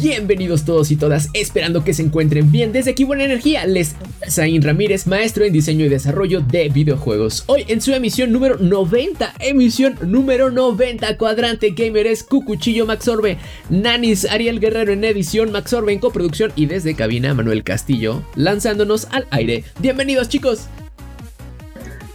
[0.00, 2.72] Bienvenidos todos y todas, esperando que se encuentren bien.
[2.72, 3.96] Desde aquí Buena Energía, les
[4.28, 7.42] Zain Ramírez, maestro en diseño y desarrollo de videojuegos.
[7.46, 13.38] Hoy en su emisión número 90, emisión número 90, Cuadrante Gamer es Cucuchillo Maxorbe,
[13.70, 19.26] Nanis Ariel Guerrero en edición, Maxorbe en coproducción y desde cabina Manuel Castillo, lanzándonos al
[19.30, 19.64] aire.
[19.80, 20.66] Bienvenidos chicos.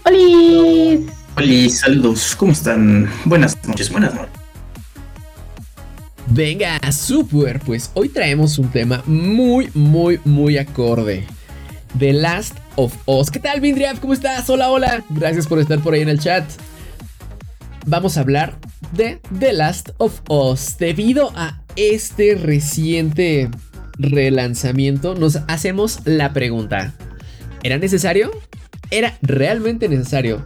[0.05, 0.99] Hola.
[1.35, 3.09] Hola, saludos, ¿cómo están?
[3.25, 4.42] Buenas noches, buenas noches.
[6.35, 11.27] Venga, super, pues hoy traemos un tema muy, muy, muy acorde.
[11.99, 13.29] The Last of Us.
[13.29, 13.99] ¿Qué tal, Vindriaf?
[13.99, 14.49] ¿Cómo estás?
[14.49, 15.03] Hola, hola.
[15.11, 16.43] Gracias por estar por ahí en el chat.
[17.85, 18.57] Vamos a hablar
[18.93, 20.75] de The Last of Us.
[20.79, 23.51] Debido a este reciente
[23.99, 26.95] relanzamiento, nos hacemos la pregunta.
[27.61, 28.31] ¿Era necesario?
[28.89, 30.43] ¿Era realmente necesario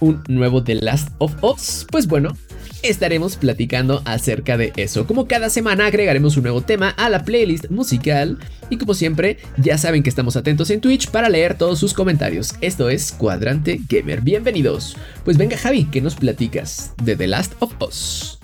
[0.00, 1.86] un nuevo The Last of Us?
[1.88, 2.36] Pues bueno,
[2.82, 5.06] estaremos platicando acerca de eso.
[5.06, 9.78] Como cada semana agregaremos un nuevo tema a la playlist musical y como siempre ya
[9.78, 12.54] saben que estamos atentos en Twitch para leer todos sus comentarios.
[12.60, 14.20] Esto es Cuadrante Gamer.
[14.20, 14.96] Bienvenidos.
[15.24, 18.40] Pues venga Javi, ¿qué nos platicas de The Last of Us?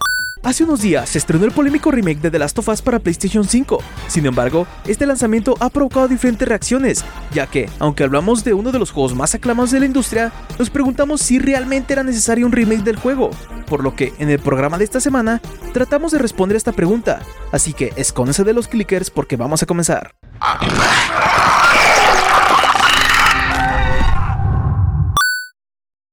[0.47, 3.43] Hace unos días se estrenó el polémico remake de The Last of Us para PlayStation
[3.43, 3.83] 5.
[4.07, 8.79] Sin embargo, este lanzamiento ha provocado diferentes reacciones, ya que, aunque hablamos de uno de
[8.79, 12.85] los juegos más aclamados de la industria, nos preguntamos si realmente era necesario un remake
[12.85, 13.31] del juego.
[13.67, 17.23] Por lo que, en el programa de esta semana, tratamos de responder esta pregunta.
[17.51, 20.13] Así que escónese de los clickers porque vamos a comenzar.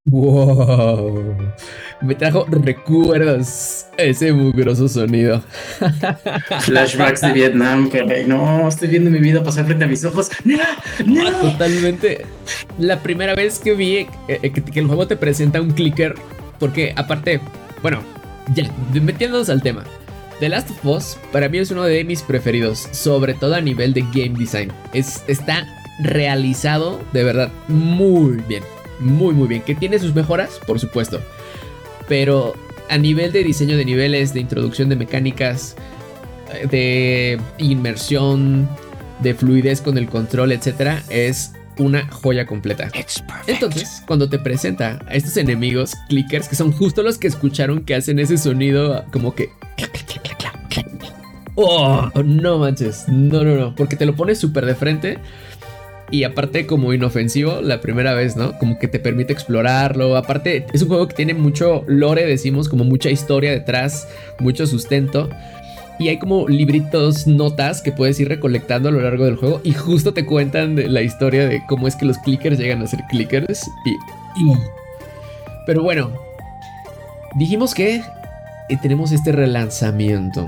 [0.05, 1.37] Wow.
[2.01, 5.41] Me trajo recuerdos ese mugroso sonido.
[6.59, 10.29] Flashbacks de Vietnam, que no, estoy viendo mi vida pasar frente a mis ojos.
[10.43, 10.57] ¡No!
[11.05, 11.31] ¡No!
[11.51, 12.25] Totalmente.
[12.77, 16.15] La primera vez que vi eh, eh, que, el juego te presenta un clicker,
[16.59, 17.39] porque aparte,
[17.81, 18.01] bueno,
[18.53, 18.69] ya,
[19.01, 19.85] metiéndonos al tema.
[20.41, 23.93] The Last of Us para mí es uno de mis preferidos, sobre todo a nivel
[23.93, 24.73] de game design.
[24.91, 25.65] Es, está
[26.03, 28.63] realizado de verdad muy bien
[29.03, 29.61] muy muy bien.
[29.61, 31.21] Que tiene sus mejoras, por supuesto.
[32.07, 32.53] Pero
[32.89, 35.75] a nivel de diseño de niveles, de introducción de mecánicas,
[36.69, 38.67] de inmersión,
[39.21, 42.89] de fluidez con el control, etcétera, es una joya completa.
[43.47, 47.95] Entonces, cuando te presenta a estos enemigos clickers, que son justo los que escucharon que
[47.95, 49.49] hacen ese sonido como que.
[51.55, 53.07] Oh, no manches.
[53.07, 53.75] No, no, no.
[53.75, 55.19] Porque te lo pones súper de frente.
[56.13, 58.55] Y aparte como inofensivo la primera vez, ¿no?
[58.59, 60.15] Como que te permite explorarlo.
[60.15, 64.07] Aparte es un juego que tiene mucho lore, decimos, como mucha historia detrás,
[64.37, 65.27] mucho sustento.
[65.97, 69.59] Y hay como libritos, notas que puedes ir recolectando a lo largo del juego.
[69.63, 72.99] Y justo te cuentan la historia de cómo es que los clickers llegan a ser
[73.09, 73.67] clickers.
[74.35, 74.53] Y...
[75.65, 76.11] Pero bueno,
[77.39, 80.45] dijimos que eh, tenemos este relanzamiento.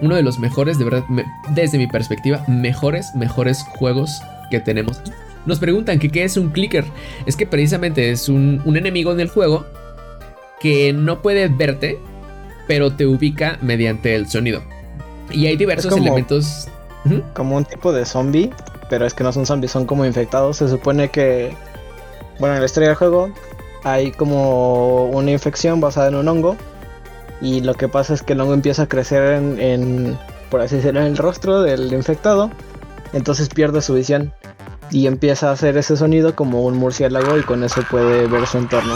[0.00, 1.02] Uno de los mejores, de verdad,
[1.56, 5.00] desde mi perspectiva, mejores, mejores juegos que tenemos.
[5.46, 6.84] Nos preguntan que qué es un clicker.
[7.26, 9.64] Es que precisamente es un, enemigo en el juego
[10.60, 11.98] que no puede verte,
[12.66, 14.62] pero te ubica mediante el sonido.
[15.30, 16.68] Y hay diversos elementos.
[17.32, 18.50] Como un tipo de zombie,
[18.90, 20.58] pero es que no son zombies, son como infectados.
[20.58, 21.54] Se supone que,
[22.38, 23.30] bueno, en la historia del juego
[23.84, 26.56] hay como una infección basada en un hongo.
[27.40, 30.18] Y lo que pasa es que el hongo empieza a crecer en, en
[30.50, 32.50] por así decirlo, en el rostro del infectado
[33.12, 34.32] entonces pierde su visión
[34.90, 38.58] y empieza a hacer ese sonido como un murciélago y con eso puede ver su
[38.58, 38.94] entorno.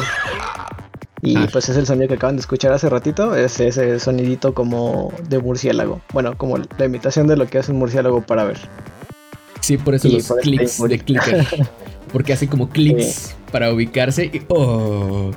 [1.21, 1.49] Y ah.
[1.53, 5.39] pues es el sonido que acaban de escuchar hace ratito, es ese sonidito como de
[5.39, 6.01] murciélago.
[6.13, 8.59] Bueno, como la imitación de lo que hace un murciélago para ver.
[9.61, 11.47] Sí, por eso los clics de clicker.
[12.13, 15.31] Porque hace como clics para ubicarse y oh.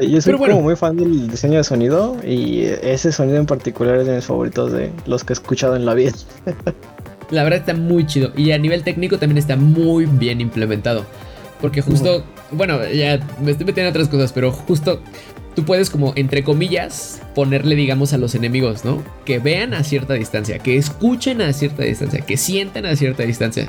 [0.00, 4.06] Yo soy como muy fan del diseño de sonido y ese sonido en particular es
[4.06, 6.12] de mis favoritos de los que he escuchado en la vida.
[7.30, 8.32] La verdad está muy chido.
[8.36, 11.06] Y a nivel técnico también está muy bien implementado.
[11.60, 15.00] Porque justo, bueno, ya me estoy metiendo en otras cosas, pero justo
[15.54, 19.02] tú puedes como, entre comillas, ponerle, digamos, a los enemigos, ¿no?
[19.24, 23.68] Que vean a cierta distancia, que escuchen a cierta distancia, que sientan a cierta distancia.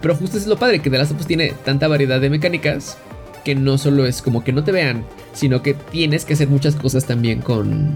[0.00, 2.98] Pero justo es lo padre, que The Last of Us tiene tanta variedad de mecánicas
[3.44, 6.74] que no solo es como que no te vean, sino que tienes que hacer muchas
[6.76, 7.94] cosas también con,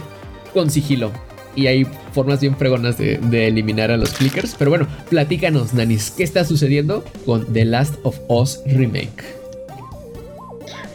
[0.54, 1.12] con sigilo.
[1.54, 4.54] Y hay formas bien fregonas de, eliminar a los clickers.
[4.58, 9.24] Pero bueno, platícanos, Nanis, ¿qué está sucediendo con The Last of Us Remake?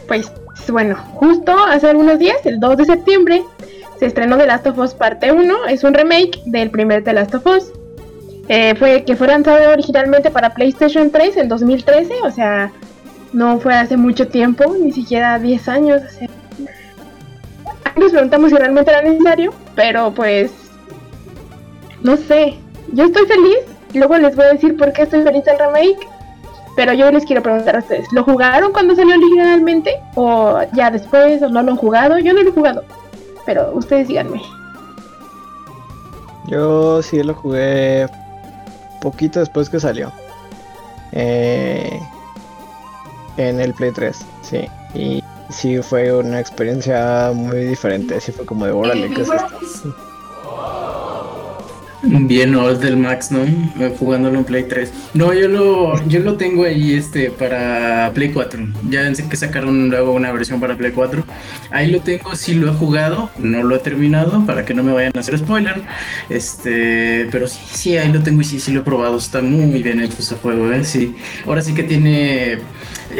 [0.06, 0.32] Pues
[0.68, 3.42] bueno, justo hace algunos días, el 2 de septiembre,
[3.98, 5.66] se estrenó The Last of Us Parte 1.
[5.66, 7.72] Es un remake del primer The Last of Us.
[8.48, 12.72] Eh, fue que fue lanzado originalmente para PlayStation 3 en 2013, o sea,
[13.34, 16.02] no fue hace mucho tiempo, ni siquiera 10 años.
[16.02, 16.28] O sea.
[17.98, 20.52] Nos preguntamos si realmente era necesario, pero pues
[22.02, 22.58] no sé.
[22.92, 23.58] Yo estoy feliz,
[23.92, 26.08] luego les voy a decir por qué estoy feliz del remake.
[26.76, 29.96] Pero yo les quiero preguntar a ustedes, ¿lo jugaron cuando salió originalmente?
[30.14, 31.42] ¿O ya después?
[31.42, 32.18] ¿O no lo han jugado?
[32.18, 32.84] Yo no lo he jugado.
[33.44, 34.40] Pero ustedes díganme.
[36.46, 38.06] Yo sí lo jugué
[39.00, 40.12] poquito después que salió.
[41.10, 42.00] Eh,
[43.38, 44.68] en el Play 3, sí.
[44.94, 48.16] Y sí fue una experiencia muy diferente.
[48.16, 49.94] Así fue como de órale, ¿qué es esto?
[52.02, 53.40] Bien old del Max, ¿no?
[53.98, 54.92] Jugándolo en Play 3.
[55.14, 58.68] No, yo lo, yo lo tengo ahí este para Play 4.
[58.88, 61.24] Ya sé que sacaron luego una versión para Play 4.
[61.70, 64.92] Ahí lo tengo, sí lo he jugado, no lo he terminado, para que no me
[64.92, 65.82] vayan a hacer spoiler.
[66.28, 69.18] Este, pero sí, sí, ahí lo tengo y sí, sí lo he probado.
[69.18, 70.84] Está muy bien hecho ese juego, ¿eh?
[70.84, 71.16] Sí.
[71.46, 72.58] Ahora sí que tiene.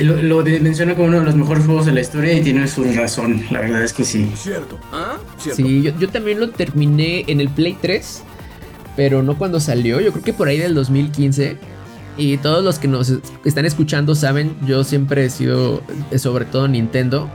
[0.01, 2.85] Lo, lo menciona como uno de los mejores juegos de la historia y tiene su
[2.85, 3.43] razón.
[3.51, 4.31] La verdad es que sí.
[4.37, 4.79] Cierto.
[4.93, 5.17] ¿Ah?
[5.39, 5.63] ¿Cierto?
[5.63, 8.23] Sí, yo, yo también lo terminé en el Play 3
[8.99, 11.56] pero no cuando salió, yo creo que por ahí del 2015.
[12.17, 13.15] Y todos los que nos
[13.45, 17.31] están escuchando saben, yo siempre he sido eh, sobre todo Nintendo.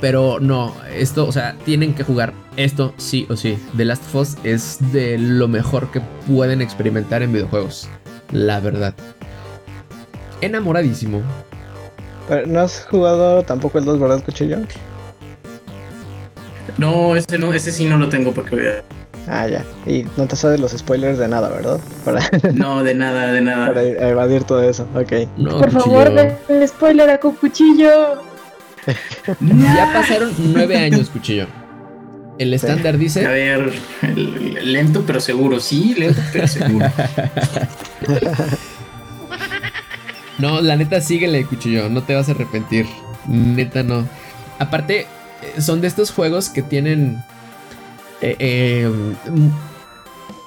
[0.00, 3.58] Pero no, esto, o sea, tienen que jugar esto sí o sí.
[3.76, 7.90] The Last of Us es de lo mejor que pueden experimentar en videojuegos.
[8.32, 8.94] La verdad.
[10.40, 11.20] Enamoradísimo.
[12.30, 14.56] Pero, ¿No has jugado tampoco el 2, verdad, cuchillo?
[16.78, 18.82] No, ese no, ese sí no lo tengo porque
[19.30, 19.64] Ah, ya.
[19.86, 21.80] Y no te sabes los spoilers de nada, ¿verdad?
[22.54, 23.68] No, de nada, de nada.
[23.68, 25.28] Para evadir todo eso, ok.
[25.58, 28.22] Por favor, den el spoiler a Cuchillo.
[29.40, 31.46] ya pasaron nueve años, Cuchillo.
[32.38, 33.26] El estándar dice.
[33.26, 33.72] A ver,
[34.62, 36.86] lento pero seguro, sí, lento pero seguro.
[40.38, 42.86] no, la neta, síguele, Cuchillo, no te vas a arrepentir.
[43.26, 44.08] Neta, no.
[44.58, 45.06] Aparte,
[45.58, 47.18] son de estos juegos que tienen
[48.20, 48.90] eh, eh,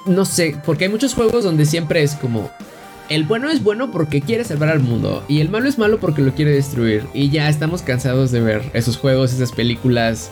[0.06, 2.50] no sé, porque hay muchos juegos donde siempre es como
[3.08, 6.22] el bueno es bueno porque quiere salvar al mundo y el malo es malo porque
[6.22, 7.04] lo quiere destruir.
[7.12, 10.30] Y ya estamos cansados de ver esos juegos, esas películas,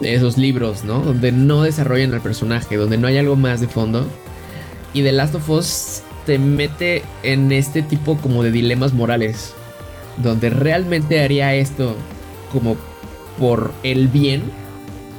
[0.00, 1.00] esos libros, ¿no?
[1.00, 4.06] Donde no desarrollan al personaje, donde no hay algo más de fondo.
[4.94, 9.52] Y The Last of Us te mete en este tipo como de dilemas morales,
[10.22, 11.96] donde realmente haría esto
[12.50, 12.76] como
[13.38, 14.42] por el bien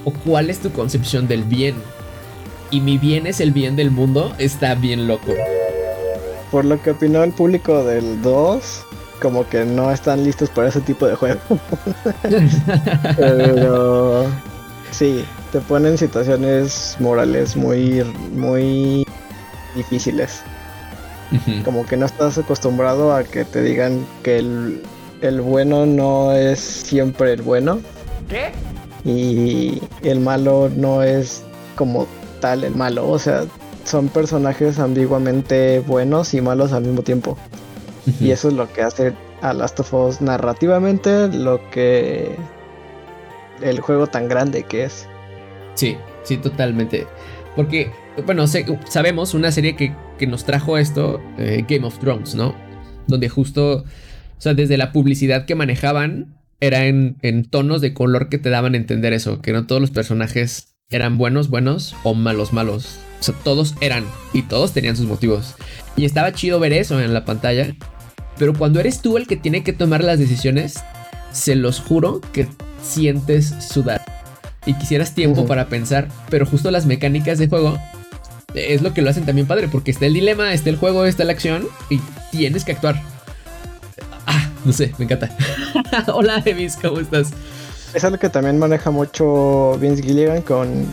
[0.05, 1.75] o cuál es tu concepción del bien.
[2.71, 5.33] Y mi bien es el bien del mundo, está bien loco.
[6.51, 8.83] Por lo que opinó el público del 2,
[9.21, 11.39] como que no están listos para ese tipo de juego.
[13.15, 14.25] Pero
[14.91, 18.03] sí, te ponen situaciones morales muy,
[18.33, 19.05] muy
[19.75, 20.41] difíciles.
[21.63, 24.83] Como que no estás acostumbrado a que te digan que el,
[25.21, 27.79] el bueno no es siempre el bueno.
[28.29, 28.51] ¿Qué?
[29.05, 31.43] Y el malo no es
[31.75, 32.07] como
[32.39, 33.45] tal el malo, o sea,
[33.85, 37.37] son personajes ambiguamente buenos y malos al mismo tiempo.
[38.19, 42.35] Y eso es lo que hace a Last of Us narrativamente lo que
[43.61, 45.07] el juego tan grande que es.
[45.75, 47.07] Sí, sí, totalmente.
[47.55, 47.91] Porque,
[48.25, 49.93] bueno, sabemos una serie que,
[50.27, 52.55] nos trajo esto, eh, Game of Thrones, ¿no?
[53.07, 56.33] Donde justo, o sea, desde la publicidad que manejaban,
[56.63, 59.91] era en, tonos de color que te daban a entender eso, que no todos los
[59.91, 62.99] personajes eran buenos, buenos o malos, malos.
[63.19, 65.55] O sea, todos eran y todos tenían sus motivos.
[65.97, 67.75] Y estaba chido ver eso en la pantalla.
[68.37, 70.81] Pero cuando eres tú el que tiene que tomar las decisiones,
[71.33, 72.47] se los juro que
[72.81, 74.05] sientes sudar.
[74.65, 77.77] Y quisieras tiempo para pensar, pero justo las mecánicas de juego
[78.55, 81.25] es lo que lo hacen también padre, porque está el dilema, está el juego, está
[81.25, 81.99] la acción y
[82.31, 83.12] tienes que actuar.
[84.65, 85.29] No sé, me encanta.
[86.13, 87.31] Hola, Evis, ¿cómo estás?
[87.93, 90.87] Es algo que también maneja mucho Vince Gilligan con,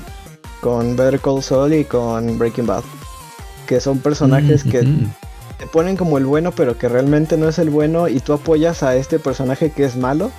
[0.61, 2.83] con Better Call Saul y con Breaking Bad.
[3.67, 4.83] Que son personajes que
[5.59, 8.09] te ponen como el bueno, pero que realmente no es el bueno.
[8.09, 10.31] Y tú apoyas a este personaje que es malo.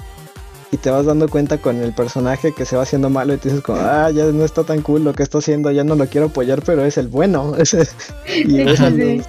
[0.74, 3.50] Y te vas dando cuenta con el personaje que se va haciendo malo y te
[3.50, 6.06] dices como, ah, ya no está tan cool lo que está haciendo, ya no lo
[6.08, 7.56] quiero apoyar, pero es el bueno.
[7.60, 9.22] y sí,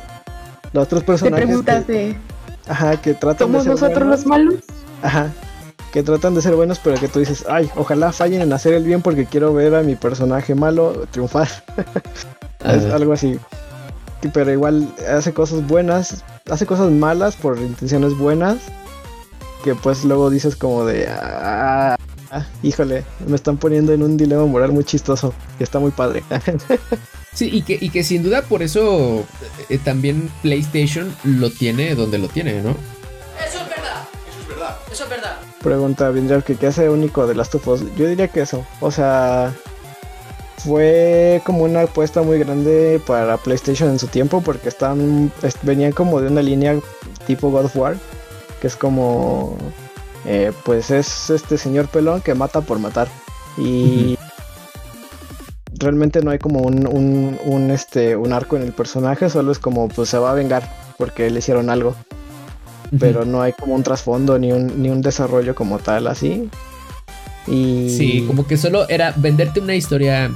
[0.73, 1.41] los otros personajes.
[1.41, 2.17] Te preguntas de
[2.69, 4.55] Ajá, que tratan ¿Somos nosotros los malos?
[5.03, 5.33] Ajá.
[5.93, 8.85] que tratan de ser buenos, pero que tú dices, ay, ojalá fallen en hacer el
[8.85, 11.49] bien porque quiero ver a mi personaje malo triunfar.
[12.65, 13.39] es algo así.
[14.33, 18.59] Pero igual hace cosas buenas, hace cosas malas por intenciones buenas,
[19.65, 21.97] que pues luego dices como de, ah,
[22.31, 26.23] ah, híjole, me están poniendo en un dilema moral muy chistoso, que está muy padre.
[27.35, 29.25] Sí, y que, y que sin duda por eso
[29.69, 32.71] eh, también PlayStation lo tiene donde lo tiene, ¿no?
[32.71, 35.39] Eso es verdad, eso es verdad, eso es verdad.
[35.63, 37.83] Pregunta Vindral que qué hace único de Last of Us.
[37.97, 38.67] Yo diría que eso.
[38.81, 39.55] O sea,
[40.59, 46.21] fue como una apuesta muy grande para PlayStation en su tiempo porque están venían como
[46.21, 46.79] de una línea
[47.27, 47.97] tipo God of War,
[48.61, 49.57] que es como
[50.25, 53.09] eh, pues es este señor pelón que mata por matar
[53.57, 54.17] y
[55.83, 59.89] realmente no hay como un, un, este, un arco en el personaje, solo es como
[59.89, 61.95] pues se va a vengar porque le hicieron algo.
[62.99, 66.51] Pero no hay como un trasfondo ni un, ni un desarrollo como tal así.
[67.47, 67.89] Y...
[67.97, 70.31] Sí, como que solo era venderte una historia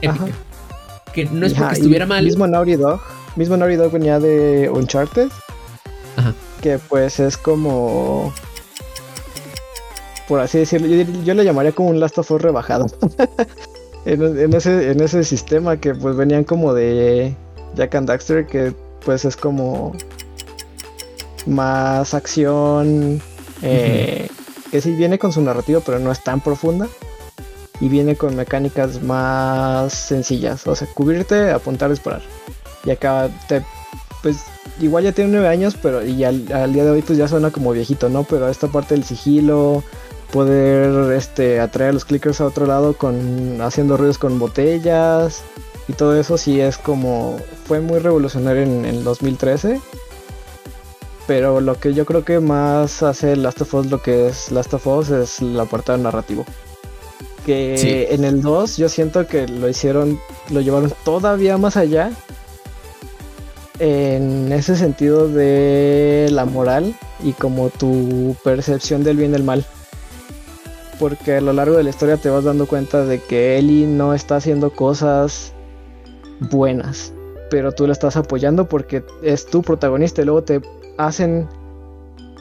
[0.00, 0.26] épica.
[1.12, 2.24] Que no es porque estuviera mal.
[2.24, 3.00] Mismo Naughty Dog.
[3.36, 5.28] Mismo Naughty Dog venía de Uncharted.
[6.16, 6.34] Ajá.
[6.60, 8.34] Que pues es como.
[10.26, 10.88] Por así decirlo.
[10.88, 12.86] Yo, yo le llamaría como un Last of Us rebajado.
[14.06, 17.34] en, ese, en ese sistema que pues venían como de
[17.74, 19.92] Jack and Daxter, que pues es como
[21.46, 23.20] más acción,
[23.62, 24.28] eh,
[24.70, 26.88] que sí viene con su narrativa, pero no es tan profunda.
[27.80, 32.22] Y viene con mecánicas más sencillas, o sea, cubrirte, apuntar, disparar.
[32.84, 33.62] Y acá te,
[34.22, 34.44] pues
[34.80, 37.50] igual ya tiene nueve años, pero y al, al, día de hoy pues ya suena
[37.50, 38.22] como viejito, ¿no?
[38.22, 39.82] Pero esta parte del sigilo,
[40.34, 45.44] poder este, atraer a los clickers a otro lado con haciendo ruidos con botellas
[45.86, 49.80] y todo eso sí es como fue muy revolucionario en el 2013
[51.28, 54.74] pero lo que yo creo que más hace Last of Us lo que es Last
[54.74, 56.44] of Us es la apartado narrativo
[57.46, 60.18] que en el 2 yo siento que lo hicieron
[60.50, 62.10] lo llevaron todavía más allá
[63.78, 69.64] en ese sentido de la moral y como tu percepción del bien y del mal
[70.98, 74.14] porque a lo largo de la historia te vas dando cuenta de que Ellie no
[74.14, 75.52] está haciendo cosas
[76.50, 77.12] buenas,
[77.50, 80.60] pero tú la estás apoyando porque es tu protagonista y luego te
[80.98, 81.48] hacen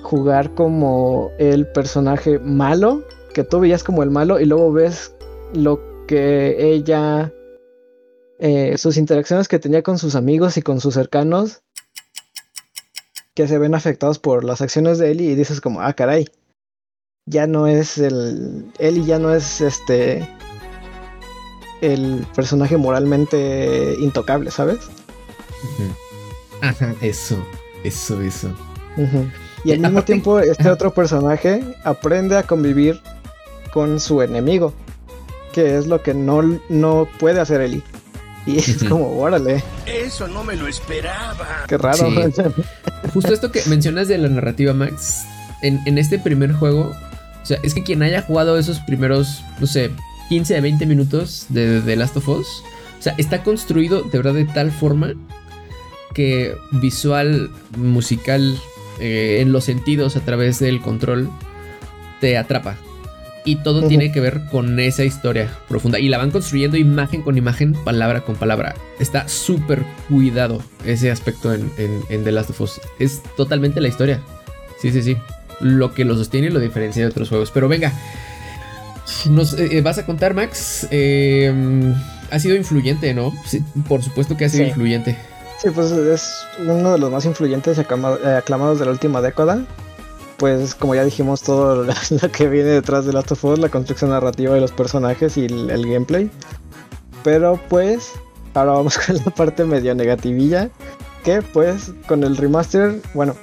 [0.03, 5.15] jugar como el personaje malo, que tú veías como el malo y luego ves
[5.53, 7.31] lo que ella,
[8.39, 11.61] eh, sus interacciones que tenía con sus amigos y con sus cercanos,
[13.35, 16.27] que se ven afectados por las acciones de Ellie y dices como, ah, caray
[17.25, 18.65] ya no es el.
[18.79, 20.27] Ellie ya no es este.
[21.81, 24.79] El personaje moralmente intocable, ¿sabes?
[26.61, 27.45] Ajá, eso,
[27.83, 28.55] eso, eso.
[29.65, 33.01] Y al mismo tiempo, este otro personaje aprende a convivir
[33.73, 34.73] con su enemigo,
[35.51, 37.83] que es lo que no, no puede hacer Ellie.
[38.45, 39.61] Y es como, órale.
[39.85, 41.65] Eso no me lo esperaba.
[41.67, 42.09] Qué raro.
[43.13, 45.23] Justo esto que mencionas de la narrativa, Max.
[45.61, 46.93] En, en, este primer juego
[47.43, 49.91] o sea, es que quien haya jugado esos primeros, no sé,
[50.29, 52.63] 15 a 20 minutos de The Last of Us,
[52.97, 55.13] o sea, está construido de verdad de tal forma
[56.13, 58.57] que visual, musical,
[58.99, 61.29] eh, en los sentidos a través del control,
[62.21, 62.77] te atrapa.
[63.45, 65.99] Y todo tiene que ver con esa historia profunda.
[65.99, 68.73] Y la van construyendo imagen con imagen, palabra con palabra.
[69.01, 72.79] Está súper cuidado ese aspecto en, en The Last of Us.
[72.99, 74.21] Es totalmente la historia.
[74.79, 75.17] Sí, sí, sí
[75.59, 77.51] lo que lo sostiene y lo diferencia de otros juegos.
[77.51, 77.93] Pero venga,
[79.29, 80.87] nos eh, vas a contar, Max.
[80.91, 81.93] Em,
[82.31, 83.31] ha sido influyente, ¿no?
[83.87, 85.17] por supuesto que ha sido influyente.
[85.61, 89.65] Sí, pues es uno de los más influyentes y eh, aclamados de la última década.
[90.37, 91.85] Pues como ya dijimos, todo
[92.21, 95.45] lo que viene detrás de Last of Us, la construcción narrativa de los personajes y
[95.45, 96.29] el, el gameplay.
[97.23, 98.11] Pero pues,
[98.53, 100.69] ahora vamos con la parte medio negativilla.
[101.23, 103.33] Que pues con el remaster, bueno,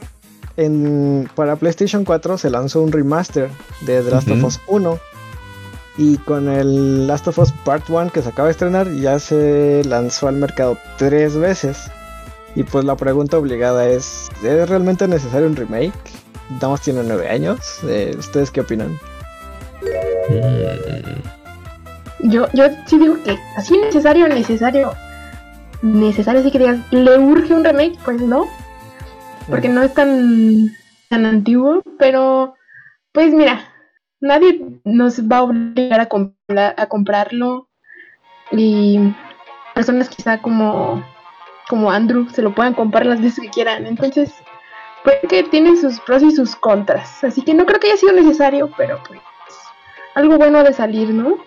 [1.35, 3.49] para PlayStation 4 se lanzó un remaster
[3.83, 4.99] de The Last of Us 1.
[5.99, 9.83] Y con el Last of Us Part 1 que se acaba de estrenar, ya se
[9.85, 11.91] lanzó al mercado tres veces.
[12.55, 15.93] Y pues la pregunta obligada es: ¿es realmente necesario un remake?
[16.61, 17.81] Damos tiene nueve años.
[17.85, 18.99] Eh, ¿Ustedes qué opinan?
[22.21, 24.93] Yo, yo sí digo que así necesario, necesario.
[25.83, 27.99] Necesario, si que digas, ¿le urge un remake?
[28.05, 28.47] Pues no
[29.51, 30.71] porque no es tan,
[31.09, 32.55] tan antiguo, pero
[33.13, 33.61] pues mira,
[34.21, 36.09] nadie nos va a obligar a,
[36.77, 37.69] a comprarlo
[38.53, 38.99] y
[39.75, 41.05] personas quizá como,
[41.69, 43.87] como Andrew se lo puedan comprar las veces que quieran.
[43.87, 44.33] Entonces,
[45.05, 47.25] pues que tiene sus pros y sus contras.
[47.25, 49.21] Así que no creo que haya sido necesario, pero pues
[50.15, 51.39] algo bueno de salir, ¿no?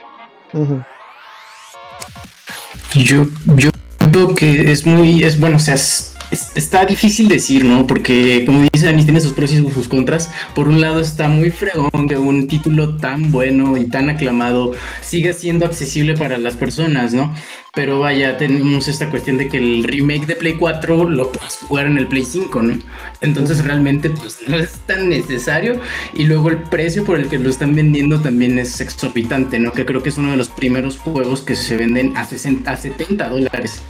[2.94, 3.70] Yo, yo
[4.12, 7.88] creo que es muy, es bueno, o sea, es- es- está difícil decir, ¿no?
[7.88, 10.30] Porque como dice Dani, tiene sus pros y sus contras.
[10.56, 14.72] Por un lado está muy fregón que un título tan bueno y tan aclamado
[15.02, 17.34] siga siendo accesible para las personas, ¿no?
[17.76, 21.88] Pero vaya, tenemos esta cuestión de que el remake de Play 4 lo puedes jugar
[21.88, 22.78] en el Play 5, ¿no?
[23.22, 25.80] Entonces realmente pues no es tan necesario
[26.14, 29.72] y luego el precio por el que lo están vendiendo también es exorbitante, ¿no?
[29.72, 32.78] Que creo que es uno de los primeros juegos que se venden a, 60, a
[32.78, 33.82] 70 dólares,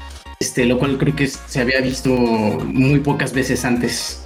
[0.43, 4.21] este, lo cual creo que se había visto muy pocas veces antes.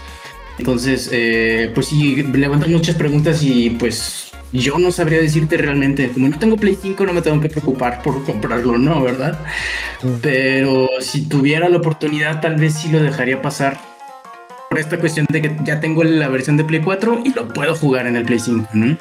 [0.57, 6.29] Entonces, eh, pues sí, levantan muchas preguntas y pues yo no sabría decirte realmente, como
[6.29, 9.03] no tengo Play 5 no me tengo que preocupar por comprarlo, ¿no?
[9.03, 9.39] ¿Verdad?
[10.21, 13.79] Pero si tuviera la oportunidad tal vez sí lo dejaría pasar
[14.69, 17.75] por esta cuestión de que ya tengo la versión de Play 4 y lo puedo
[17.75, 18.97] jugar en el Play 5, ¿no?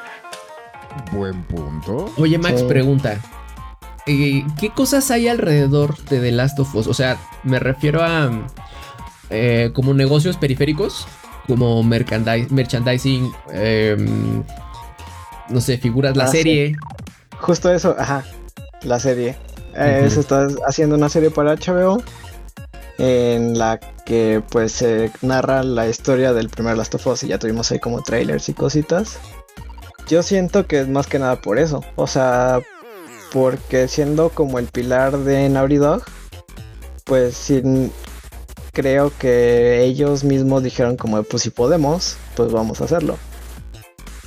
[1.13, 2.13] Buen punto.
[2.19, 3.19] Oye, Max, pregunta.
[4.07, 6.87] Eh, ¿Qué cosas hay alrededor de The Last of Us?
[6.87, 8.31] O sea, me refiero a
[9.31, 11.07] eh, como negocios periféricos,
[11.47, 14.43] como merchandis- merchandising, em,
[15.49, 16.39] no sé, figuras, la Ah, sí.
[16.39, 16.77] serie.
[17.41, 18.25] Justo eso, ajá,
[18.83, 19.37] la serie.
[19.75, 20.11] Eh, Ujú.
[20.15, 22.03] Se está haciendo una serie para HBO
[22.99, 27.39] en la que pues se narra la historia del primer Last of Us y ya
[27.39, 29.19] tuvimos ahí como trailers y cositas.
[30.09, 32.61] Yo siento que es más que nada por eso, o sea,
[33.37, 36.03] porque siendo como el pilar de Naughty Dog,
[37.05, 37.63] pues sí,
[38.73, 43.19] creo que ellos mismos dijeron como pues si podemos, pues vamos a hacerlo.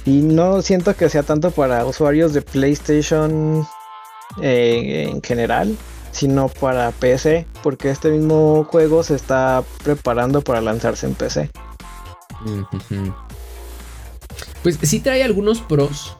[0.05, 3.67] Y no siento que sea tanto para usuarios de PlayStation
[4.43, 5.75] eh, en general,
[6.11, 11.49] sino para PC, porque este mismo juego se está preparando para lanzarse en PC.
[14.61, 16.18] Pues sí trae algunos pros.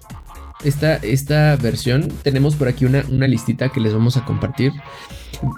[0.63, 2.07] Esta, esta versión.
[2.23, 4.73] Tenemos por aquí una, una listita que les vamos a compartir.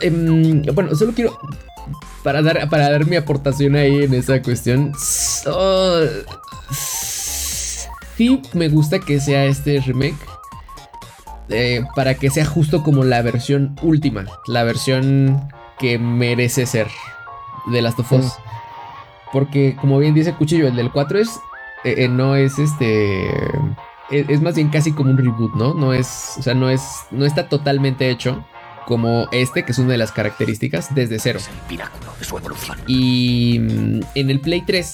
[0.02, 1.38] Em, bueno, solo quiero.
[2.24, 4.94] Para dar, para dar mi aportación ahí en esa cuestión.
[4.98, 6.06] so-
[8.16, 10.16] sí, me gusta que sea este remake.
[11.50, 14.26] eh, para que sea justo como la versión última.
[14.48, 16.88] La versión que merece ser
[17.72, 18.26] de Last of Us.
[18.26, 18.30] Mm.
[19.34, 21.30] Porque, como bien dice Cuchillo, el del 4 es.
[21.84, 23.28] eh, eh, no es este.
[24.12, 25.74] Es, es más bien casi como un reboot, ¿no?
[25.74, 26.34] No es.
[26.38, 26.82] O sea, no es.
[27.12, 28.46] No está totalmente hecho
[28.86, 31.40] como este, que es una de las características, desde cero.
[31.40, 32.78] Es el pináculo de su evolución.
[32.88, 34.94] Y mm, en el Play 3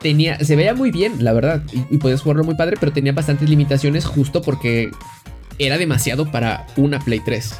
[0.00, 3.12] tenía, se veía muy bien, la verdad, y, y podías jugarlo muy padre, pero tenía
[3.12, 4.90] bastantes limitaciones justo porque
[5.58, 7.54] era demasiado para una Play 3.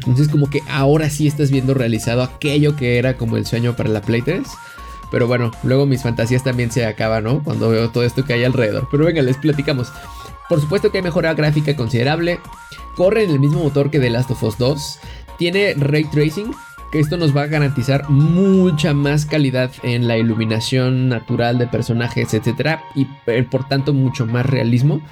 [0.00, 3.90] Entonces como que ahora sí estás viendo realizado aquello que era como el sueño para
[3.90, 4.42] la Play 3.
[5.12, 7.44] Pero bueno, luego mis fantasías también se acaban, ¿no?
[7.44, 8.88] Cuando veo todo esto que hay alrededor.
[8.90, 9.92] Pero venga, les platicamos.
[10.48, 12.40] Por supuesto que hay mejora gráfica considerable.
[12.96, 14.98] Corre en el mismo motor que The Last of Us 2.
[15.36, 16.54] Tiene ray tracing,
[16.90, 22.32] que esto nos va a garantizar mucha más calidad en la iluminación natural de personajes,
[22.32, 25.02] etcétera, y eh, por tanto mucho más realismo.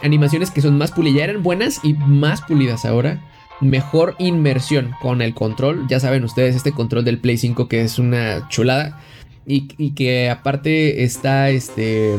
[0.00, 3.20] Animaciones que son más pulidas, ya eran buenas y más pulidas ahora.
[3.60, 5.86] Mejor inmersión con el control.
[5.88, 9.00] Ya saben ustedes, este control del Play 5 que es una chulada.
[9.46, 12.16] Y, y que aparte está este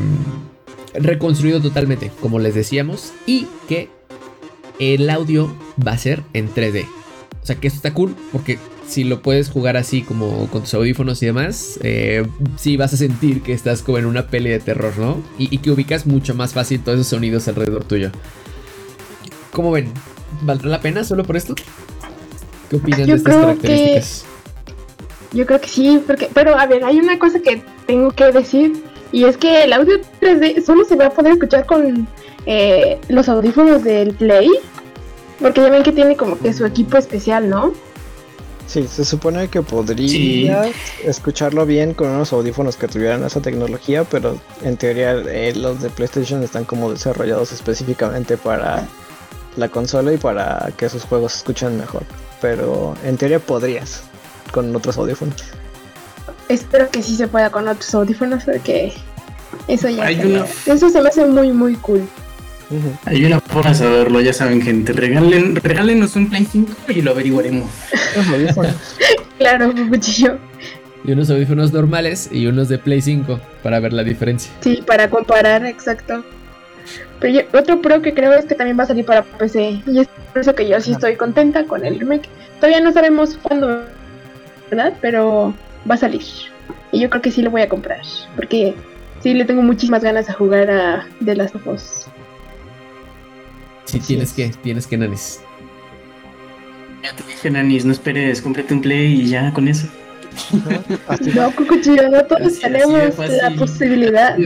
[0.93, 3.11] reconstruido totalmente, como les decíamos.
[3.25, 3.89] Y que
[4.79, 6.85] el audio va a ser en 3D.
[7.41, 8.57] O sea que esto está cool porque
[8.87, 12.97] si lo puedes jugar así como con tus audífonos y demás, eh, sí vas a
[12.97, 15.21] sentir que estás como en una peli de terror, ¿no?
[15.39, 18.11] Y, y que ubicas mucho más fácil todos esos sonidos alrededor tuyo.
[19.51, 19.91] ¿Cómo ven?
[20.41, 21.55] ¿Valdrá la pena solo por esto?
[22.69, 24.25] ¿Qué opinan Yo de estas creo que- características?
[25.35, 28.71] Yo creo que sí, porque, pero a ver, hay una cosa que tengo que decir
[29.11, 32.07] y es que el audio 3D solo se va a poder escuchar con
[32.45, 34.49] eh, los audífonos del Play,
[35.41, 37.73] porque ya ven que tiene como que su equipo especial, ¿no?
[38.65, 40.71] Sí, se supone que podrías
[41.03, 45.89] escucharlo bien con unos audífonos que tuvieran esa tecnología, pero en teoría eh, los de
[45.89, 48.87] PlayStation están como desarrollados específicamente para
[49.57, 52.03] la consola y para que sus juegos se escuchen mejor.
[52.41, 54.03] Pero en teoría podrías
[54.55, 55.35] con otros audífonos.
[56.47, 58.93] Espero que sí se pueda con otros audífonos, porque
[59.67, 60.05] eso ya.
[60.05, 62.01] Hay estaría- una- Eso se me hace muy, muy cool.
[62.71, 62.91] Ujú.
[63.05, 64.93] Hay una forma de saberlo, ya saben, gente.
[64.93, 67.69] Regalen, regálenos un Play 5 y lo averiguaremos.
[69.37, 70.37] Claro, cuchillo.
[71.03, 74.49] Y unos audífonos normales y unos de Play 5 para ver la diferencia.
[74.61, 76.23] Sí, para comparar, exacto.
[77.19, 79.81] Pero yo- otro pro que creo es que también va a salir para PC.
[79.85, 82.29] Y es por eso que yo sí estoy contenta con el remake.
[82.59, 83.83] Todavía no sabemos cuándo,
[84.69, 84.93] ¿verdad?
[85.01, 85.53] Pero
[85.89, 86.23] va a salir.
[86.91, 88.01] Y yo creo que sí lo voy a comprar.
[88.35, 88.73] Porque
[89.21, 92.07] sí le tengo muchísimas ganas a jugar a The Last of Us.
[93.85, 95.39] Sí, tienes que, tienes que, Nanis.
[97.03, 99.87] Ya te dije, Nanis, no esperes, cómprate un play y ya con eso.
[101.35, 104.35] no, Cucuchillo, no todos tenemos la posibilidad.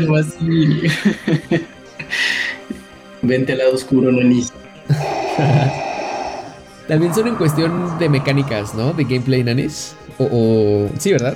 [3.21, 4.51] Vente al lado oscuro, Nanis.
[6.87, 8.93] También son en cuestión de mecánicas, ¿no?
[8.93, 9.95] De gameplay, Nanis.
[10.19, 10.87] O.
[10.97, 11.35] Sí, ¿verdad?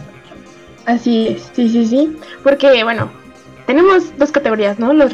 [0.85, 2.17] Así es, sí, sí, sí.
[2.43, 3.09] Porque, bueno,
[3.65, 4.93] tenemos dos categorías, ¿no?
[4.93, 5.13] Los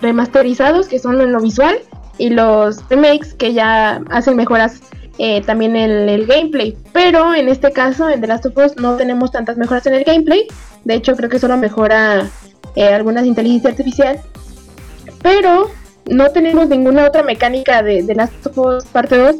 [0.00, 1.78] remasterizados, que son en lo visual,
[2.18, 4.80] y los remakes, que ya hacen mejoras
[5.18, 6.76] eh, también en el gameplay.
[6.92, 10.04] Pero en este caso, en The Last of Us, no tenemos tantas mejoras en el
[10.04, 10.46] gameplay.
[10.84, 12.28] De hecho, creo que solo mejora
[12.74, 14.20] eh, algunas inteligencia artificial.
[15.22, 15.70] Pero
[16.06, 19.36] no tenemos ninguna otra mecánica de The Last of Us parte 2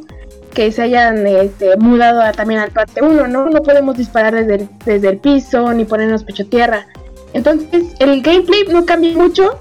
[0.50, 3.48] que se hayan este, mudado también al parte 1, ¿no?
[3.48, 6.86] No podemos disparar desde el, desde el piso ni ponernos pecho tierra.
[7.32, 9.58] Entonces, el gameplay no cambia mucho.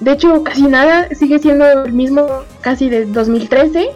[0.00, 1.08] De hecho, casi nada.
[1.14, 2.26] Sigue siendo el mismo
[2.60, 3.90] casi de 2013.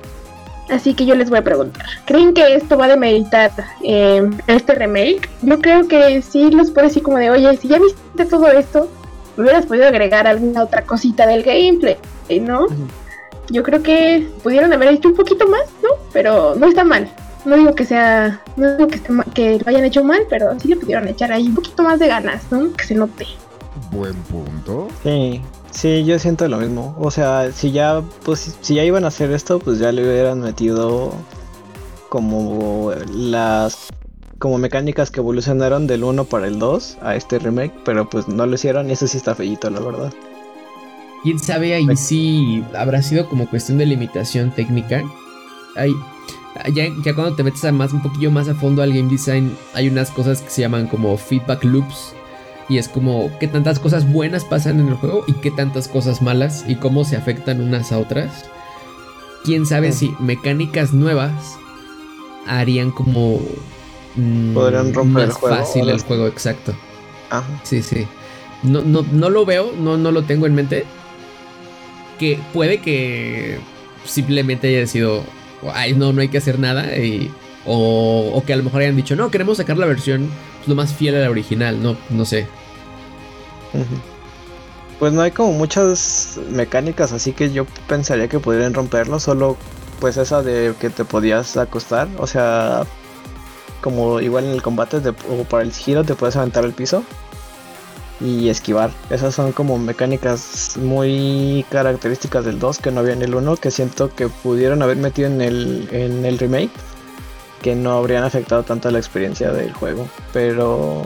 [0.71, 1.85] Así que yo les voy a preguntar.
[2.07, 3.51] ¿Creen que esto va a demeritar
[3.83, 5.29] eh, este remake?
[5.43, 8.89] Yo creo que sí los puede decir como de, oye, si ya viste todo esto,
[9.37, 11.97] hubieras podido agregar alguna otra cosita del gameplay,
[12.41, 12.67] ¿no?
[13.51, 15.91] Yo creo que pudieron haber hecho un poquito más, ¿no?
[16.13, 17.11] Pero no está mal.
[17.45, 19.01] No digo que sea, no digo que,
[19.35, 22.07] que lo hayan hecho mal, pero sí le pudieron echar ahí un poquito más de
[22.07, 22.73] ganas, ¿no?
[22.73, 23.27] Que se note.
[23.91, 24.89] Buen punto.
[25.03, 26.95] Sí, sí, yo siento lo mismo.
[26.99, 30.41] O sea, si ya, pues, si ya iban a hacer esto, pues ya le hubieran
[30.41, 31.13] metido
[32.09, 33.89] como las
[34.39, 38.47] como mecánicas que evolucionaron del 1 para el 2 a este remake, pero pues no
[38.47, 40.13] lo hicieron y eso sí está feillito, la verdad.
[41.23, 45.03] Quién sabe ahí si habrá sido como cuestión de limitación técnica.
[45.77, 45.93] Hay,
[46.75, 49.55] ya, ya, cuando te metes a más, un poquillo más a fondo al game design,
[49.75, 52.15] hay unas cosas que se llaman como feedback loops.
[52.69, 56.23] Y es como qué tantas cosas buenas pasan en el juego y qué tantas cosas
[56.23, 58.45] malas y cómo se afectan unas a otras.
[59.45, 61.57] Quién sabe si mecánicas nuevas
[62.47, 63.41] harían como
[64.17, 65.57] Mm, Podrían romper el juego.
[65.57, 66.75] fácil el juego, exacto.
[67.63, 68.07] Sí, sí.
[68.63, 70.85] No, no, no lo veo, no, no lo tengo en mente.
[72.21, 73.59] Que puede que
[74.05, 75.25] simplemente haya sido.
[75.73, 76.95] Ay, no, no hay que hacer nada.
[76.97, 77.31] Y,
[77.65, 80.29] o, que a lo mejor hayan dicho, no, queremos sacar la versión
[80.59, 81.83] pues, lo más fiel a la original.
[81.83, 82.47] No, no sé.
[84.99, 89.19] Pues no hay como muchas mecánicas, así que yo pensaría que podrían romperlo.
[89.19, 89.57] Solo
[89.99, 92.07] pues esa de que te podías acostar.
[92.19, 92.83] O sea,
[93.81, 97.03] como igual en el combate o para el giro te puedes aventar al piso
[98.21, 98.91] y esquivar.
[99.09, 103.71] Esas son como mecánicas muy características del 2 que no había en el 1 que
[103.71, 106.71] siento que pudieron haber metido en el, en el remake
[107.63, 110.09] que no habrían afectado tanto la experiencia del juego.
[110.33, 111.05] Pero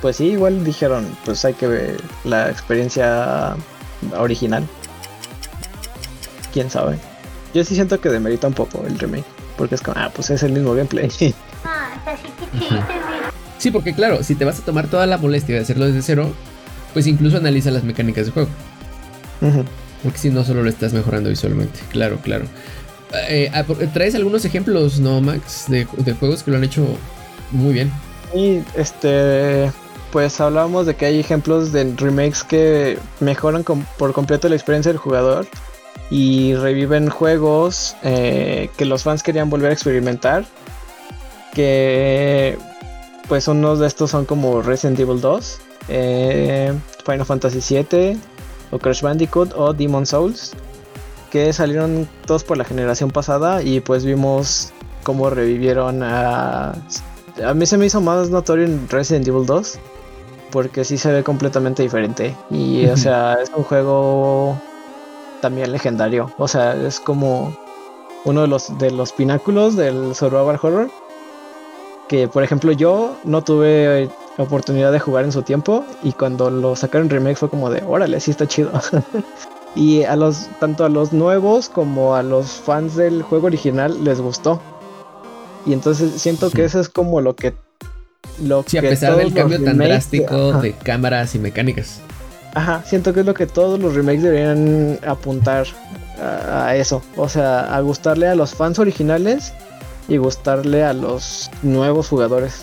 [0.00, 3.56] pues sí, igual dijeron, pues hay que ver la experiencia
[4.16, 4.66] original.
[6.52, 6.98] Quién sabe.
[7.54, 9.24] Yo sí siento que demerita un poco el remake.
[9.56, 11.08] Porque es como, ah, pues es el mismo gameplay.
[11.10, 11.34] Sí,
[13.70, 16.32] porque claro, si te vas a tomar toda la molestia de hacerlo desde cero,
[16.92, 18.48] pues incluso analiza las mecánicas de juego.
[20.02, 21.80] Porque si no, solo lo estás mejorando visualmente.
[21.90, 22.46] Claro, claro.
[23.28, 26.86] Eh, ah, ¿Traes algunos ejemplos, no, Max, de, juegos que lo han hecho
[27.50, 27.90] muy bien?
[28.34, 29.70] Y este.
[30.12, 33.64] Pues hablábamos de que hay ejemplos de remakes que mejoran
[33.98, 35.46] por completo la experiencia del jugador
[36.10, 40.46] y reviven juegos eh, que los fans querían volver a experimentar
[41.52, 42.56] que
[43.28, 45.58] pues unos de estos son como Resident Evil 2,
[45.88, 46.72] eh,
[47.04, 48.18] Final Fantasy VII,
[48.70, 50.52] o Crash Bandicoot o Demon Souls,
[51.30, 56.74] que salieron todos por la generación pasada y pues vimos cómo revivieron a...
[57.44, 59.78] A mí se me hizo más notorio en Resident Evil 2,
[60.50, 62.34] porque sí se ve completamente diferente.
[62.50, 64.58] Y o sea, es un juego
[65.42, 66.32] también legendario.
[66.38, 67.54] O sea, es como
[68.24, 70.90] uno de los, de los pináculos del survival horror
[72.08, 76.76] que por ejemplo yo no tuve oportunidad de jugar en su tiempo y cuando lo
[76.76, 78.70] sacaron remake fue como de, órale, sí está chido.
[79.74, 84.20] y a los tanto a los nuevos como a los fans del juego original les
[84.20, 84.60] gustó.
[85.64, 87.54] Y entonces siento que eso es como lo que
[88.42, 92.00] lo sí, a pesar del cambio tan drástico de cámaras y mecánicas.
[92.54, 95.66] Ajá, siento que es lo que todos los remakes deberían apuntar
[96.18, 99.52] a eso, o sea, a gustarle a los fans originales
[100.08, 102.62] y gustarle a los nuevos jugadores.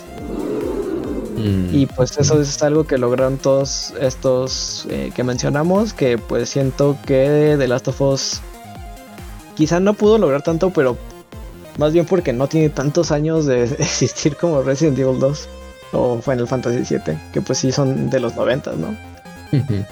[1.38, 1.76] Mm.
[1.76, 6.98] Y pues eso es algo que lograron todos estos eh, que mencionamos, que pues siento
[7.06, 8.42] que The Last of Us
[9.56, 10.98] quizá no pudo lograr tanto, pero
[11.78, 15.50] más bien porque no tiene tantos años de existir como Resident Evil 2.
[15.94, 18.96] o Final Fantasy VII, que pues sí son de los 90, ¿no?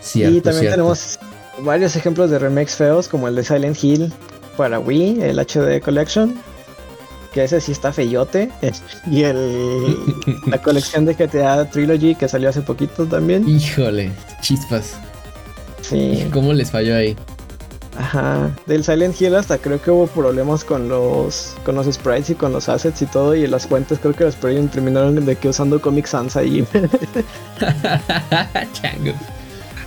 [0.00, 0.76] Cierto, y también cierto.
[0.76, 1.18] tenemos
[1.62, 4.12] varios ejemplos de remakes feos, como el de Silent Hill
[4.56, 6.34] para Wii, el HD Collection,
[7.32, 8.50] que ese sí está feyote,
[9.10, 9.96] y el,
[10.46, 13.48] la colección de GTA Trilogy que salió hace poquito también.
[13.48, 14.94] Híjole, chispas.
[15.82, 17.16] Sí, ¿Cómo les falló ahí?
[17.98, 18.50] ajá.
[18.66, 22.52] Del Silent Hill hasta creo que hubo problemas con los con los sprites y con
[22.52, 25.80] los assets y todo, y las fuentes creo que los perdieron terminaron de que usando
[25.80, 26.66] Comic Sans ahí.
[28.72, 29.12] Chango.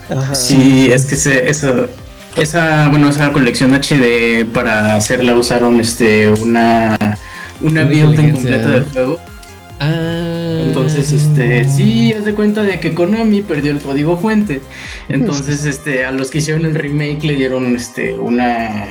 [0.10, 0.34] Ajá.
[0.34, 1.88] Sí, es que se, eso,
[2.36, 6.98] esa, bueno, esa colección HD para hacerla usaron este una
[7.62, 9.20] una build incompleta del juego.
[9.80, 10.64] Ah.
[10.66, 14.62] Entonces, este, sí, haz de cuenta de que Konami perdió el código fuente.
[15.08, 18.86] Entonces, este, a los que hicieron el remake le dieron este una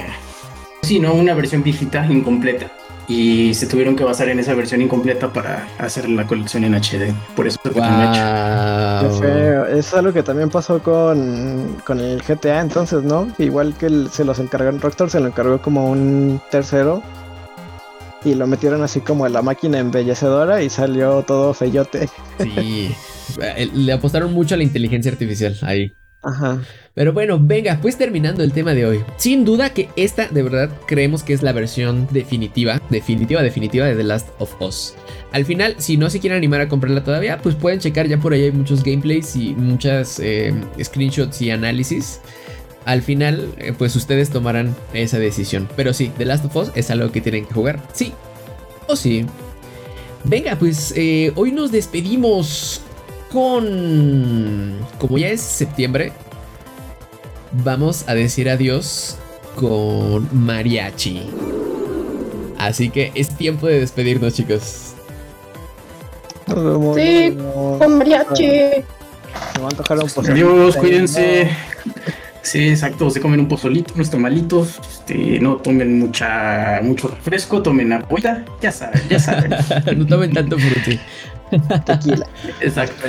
[0.82, 2.72] sí, no, una versión viejita incompleta.
[3.08, 7.14] Y se tuvieron que basar en esa versión incompleta para hacer la colección en HD.
[7.34, 7.80] Por eso fue hecho.
[7.80, 9.18] Qué Wow.
[9.20, 9.66] feo.
[9.66, 13.28] Es algo que también pasó con, con el GTA entonces, ¿no?
[13.38, 17.02] Igual que el- se los encargaron, Rockstar se lo encargó como un tercero
[18.24, 22.08] y lo metieron así como en la máquina embellecedora y salió todo feyote.
[22.38, 22.94] Sí.
[23.42, 25.92] Eh, Le apostaron mucho a la inteligencia artificial ahí.
[26.22, 26.62] Ajá.
[26.94, 29.04] Pero bueno, venga, pues terminando el tema de hoy.
[29.16, 33.94] Sin duda que esta de verdad creemos que es la versión definitiva, definitiva, definitiva de
[33.94, 34.94] The Last of Us.
[35.30, 38.32] Al final, si no se quieren animar a comprarla todavía, pues pueden checar ya por
[38.32, 40.52] ahí hay muchos gameplays y muchas eh,
[40.82, 42.20] screenshots y análisis.
[42.84, 45.68] Al final, eh, pues ustedes tomarán esa decisión.
[45.76, 47.80] Pero sí, The Last of Us es algo que tienen que jugar.
[47.92, 48.12] Sí.
[48.88, 49.24] O sí.
[50.24, 52.80] Venga, pues eh, hoy nos despedimos
[53.30, 54.78] con...
[54.98, 56.12] Como ya es septiembre,
[57.52, 59.18] vamos a decir adiós
[59.54, 61.30] con mariachi.
[62.58, 64.94] Así que es tiempo de despedirnos, chicos.
[66.94, 67.36] Sí.
[67.78, 68.46] Con mariachi.
[68.46, 70.32] Se va a antojar un pozolito.
[70.32, 71.50] Adiós, cuídense.
[72.42, 77.92] Sí, exacto, se comen un pozolito, unos tamalitos, este, no tomen mucha, mucho refresco, tomen
[77.92, 79.50] agüita, ya saben, ya saben.
[79.98, 80.98] no tomen tanto frutti.
[81.84, 82.26] Tequila.
[82.60, 83.08] Exacto.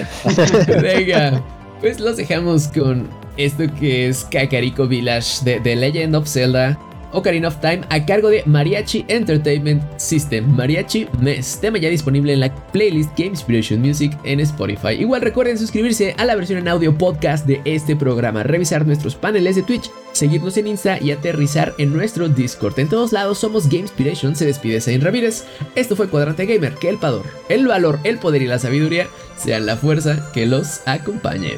[0.82, 1.42] Venga,
[1.82, 6.78] pues los dejamos con esto que es Kakariko Village de The Legend of Zelda
[7.12, 12.42] Ocarina of Time a cargo de Mariachi Entertainment System, Mariachi MES, tema ya disponible en
[12.42, 14.94] la playlist Game Inspiration Music en Spotify.
[15.00, 19.56] Igual recuerden suscribirse a la versión en audio podcast de este programa, revisar nuestros paneles
[19.56, 22.80] de Twitch, seguirnos en Insta y aterrizar en nuestro Discord.
[22.80, 25.46] En todos lados somos Game Inspiration, se despide Zain Ramírez.
[25.76, 29.66] Esto fue Cuadrante Gamer, que el pador, el valor, el poder y la sabiduría sean
[29.66, 31.58] la fuerza que los acompañe.